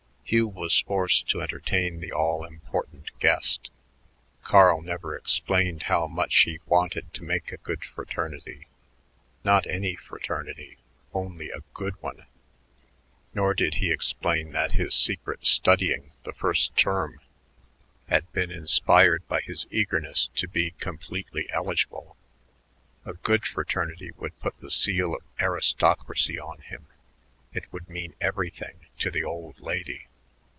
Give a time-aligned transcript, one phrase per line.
[0.23, 3.69] Hugh was forced to entertain the all important guest.
[4.43, 8.67] Carl never explained how much he wanted to make a good fraternity,
[9.43, 10.77] not any fraternity,
[11.13, 12.25] only a good one;
[13.33, 17.19] nor did he explain that his secret studying the first term
[18.07, 22.15] had been inspired by his eagerness to be completely eligible.
[23.03, 26.87] A good fraternity would put the seal of aristocracy on him;
[27.51, 30.07] it would mean everything to the "old lady."